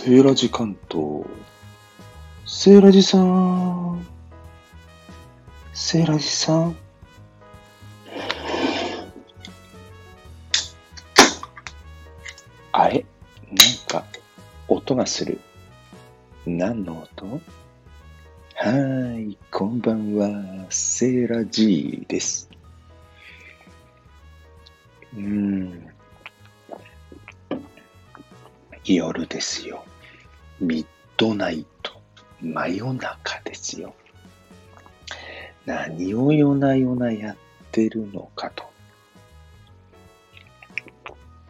[0.00, 1.24] セーラジ関東。
[2.46, 4.06] セーラジさん。
[5.74, 6.76] セーラジさん。
[12.70, 13.04] あれ？
[13.48, 13.56] なん
[13.88, 14.04] か、
[14.68, 15.40] 音がする。
[16.46, 17.26] 何の音？
[17.26, 22.48] はーい、こんばんは、セーラジーです。
[25.16, 25.88] うん。
[28.84, 29.84] 夜ですよ。
[30.60, 31.92] ミッドナイト。
[32.40, 33.94] 真夜中ですよ。
[35.66, 37.36] 何を夜な夜なやっ
[37.72, 38.64] てるのかと。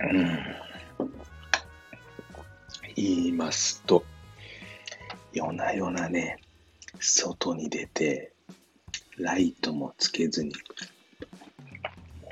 [0.00, 0.38] うん。
[2.96, 4.04] 言いますと、
[5.32, 6.38] 夜な夜なね、
[6.98, 8.32] 外に出て、
[9.18, 10.52] ライトもつけずに、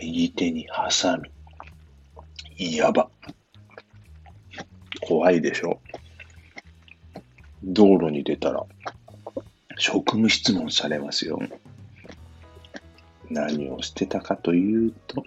[0.01, 1.31] 右手にハサミ。
[2.77, 3.11] やば。
[5.07, 5.81] 怖いでしょ
[7.63, 8.65] 道路に出たら、
[9.79, 11.39] 職務質問されますよ。
[13.31, 15.25] 何をしてたかというと、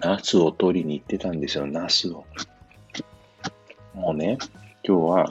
[0.00, 2.24] ナスを取りに行ってたんですよ、ナスを。
[3.94, 4.36] もうね、
[4.82, 5.28] 今日は、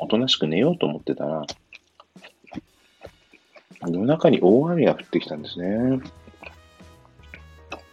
[0.00, 1.44] おとなしく寝ようと思ってたら、
[3.82, 6.00] 夜中に大雨が降ってきたんですね。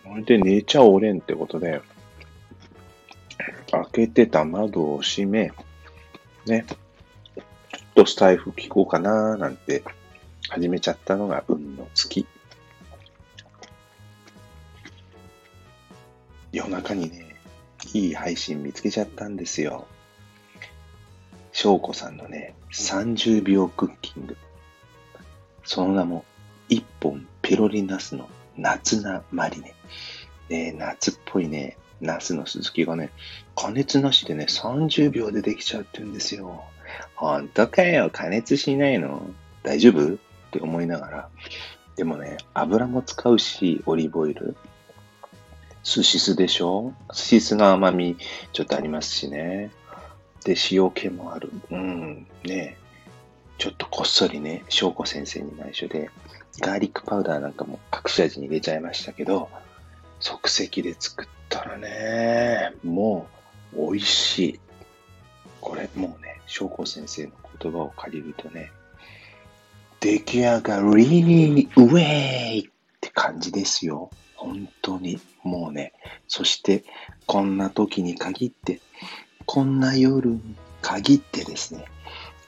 [0.03, 1.81] それで寝ちゃおれんってことで、
[3.71, 5.51] 開けてた窓を閉め、
[6.45, 7.43] ね、ちょっ
[7.95, 9.83] とスタイフ聞こうかなーなんて
[10.49, 12.25] 始めちゃったのが運の月。
[16.51, 17.35] 夜中にね、
[17.93, 19.87] いい配信見つけちゃったんですよ。
[21.51, 24.37] 翔子さんのね、30秒クッキング。
[25.63, 26.23] その名も、
[26.69, 29.73] 一本ペロリナスの夏菜マリネ。
[30.49, 33.11] ね、夏っぽいね、ナスの鈴木がね、
[33.55, 36.63] 加熱なしでね、30秒でできちゃうって言うんですよ。
[37.15, 39.29] ほんとかよ、加熱しないの
[39.63, 40.13] 大丈夫？
[40.13, 40.17] っ
[40.51, 41.29] て思いながら。
[41.95, 44.55] でもね、油も使うし、オリーブオイル。
[45.83, 46.93] 寿司酢でしょ？
[47.13, 48.17] 寿司酢の甘み
[48.53, 49.71] ちょっとありますしね。
[50.43, 51.51] で、塩気もある。
[51.71, 52.77] うん、ね
[53.57, 56.09] ちょっとこっそりね、翔子先生に内緒で、
[56.59, 59.49] ガーリックパウダーなんかも隠し味に入れちゃいましたけど、
[60.19, 61.27] 即席で作っ
[61.65, 63.27] たらね、も
[63.73, 64.59] う美味しい。
[65.59, 68.71] これもうね、翔子先生の言葉を借りるとね、
[69.99, 72.63] 出来上がりウェイっ
[73.01, 74.11] て感じですよ。
[74.35, 75.19] 本当に。
[75.43, 75.93] もうね、
[76.27, 76.83] そして
[77.25, 78.79] こんな時に限って、
[79.45, 80.41] こんな夜に
[80.81, 81.85] 限ってですね、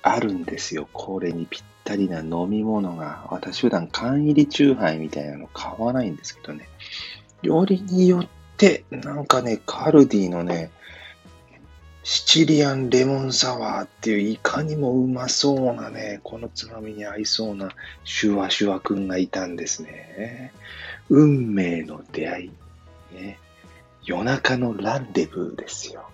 [0.04, 0.88] あるんですよ。
[0.94, 3.28] これにぴったりな飲み物が。
[3.32, 6.68] 私普段缶入りチューハイみたいなの買わないんですけどね。
[7.42, 10.72] よりによって、なんかね、カルディのね、
[12.04, 17.70] シチリアンレモンサワーっていういかにもうまそうなね、このつまみに合いそうな
[18.06, 20.54] シュワシュワくんがいたんですね。
[21.10, 22.52] 運命の出会い。
[23.14, 23.40] ね。
[24.06, 26.10] 夜中のランデブーですよ。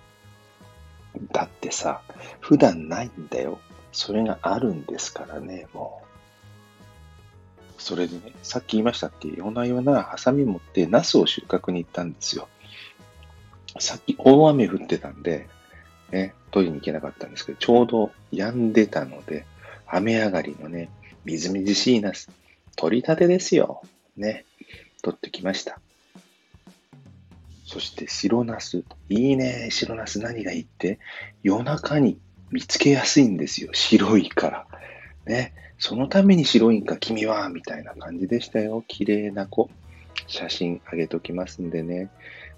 [1.32, 2.02] だってさ、
[2.40, 3.60] 普段ないんだよ。
[3.92, 6.03] それがあるんですからね、もう。
[7.84, 9.28] それでね、さっき言いましたっけ？
[9.28, 12.48] 夜な夜なハサミ持ってナスを収穫に行ったんですよ。
[13.78, 15.46] さっき大雨降ってたんで、
[16.10, 19.44] ね、取りに行けなかったんですけど、ちょうど止んでたので、
[19.86, 20.88] 雨上がりのね、
[21.26, 22.30] みずみずしいナス、
[22.74, 23.82] 取り立てですよ。
[24.16, 24.46] ね、
[25.02, 25.78] 取ってきました。
[27.66, 28.82] そして白ナス。
[29.10, 30.98] いいね、白ナス何がいいって？
[31.42, 32.18] 夜中に
[32.50, 33.74] 見つけやすいんですよ。
[33.74, 34.66] 白いから。
[35.26, 35.52] ね。
[35.78, 38.84] そのために白いんか、君は、みたいな感じでしたよ。
[38.86, 39.70] 綺麗な子。
[40.26, 42.10] 写真あげときますんでね。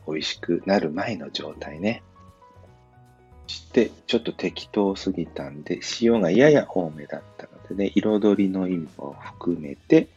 [0.07, 2.03] 美味しくなる前の状態ね。
[3.47, 10.09] して、ちょっと適当すぎたんで、塩がやや多めだったのでね、彩りの意味も含めて、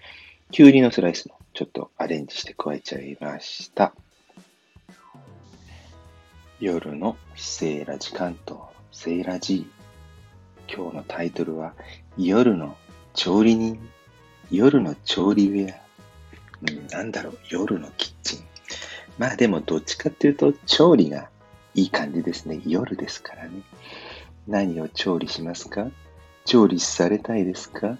[0.52, 3.94] きゅうりのスライスもちょっとアレンジして加えちゃいました。
[6.60, 8.62] 夜のセーラジ関東、
[8.92, 9.79] セーラジー。
[10.72, 11.74] 今日のタイトルは、
[12.18, 12.78] 夜の
[13.14, 13.80] 調理人、
[14.52, 15.78] 夜の調理ウェア。
[16.70, 18.40] うん、なんだろう、夜のキッチン。
[19.18, 21.30] まあでもどっちかっていうと、調理が
[21.74, 22.62] いい感じですね。
[22.66, 23.62] 夜ですからね。
[24.48, 25.88] 何を調理しますか？
[26.46, 27.98] 調理されたいですか？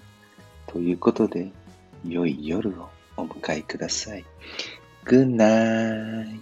[0.66, 1.50] ということで、
[2.06, 4.24] 良い夜をお迎えください。
[5.04, 6.40] Good night.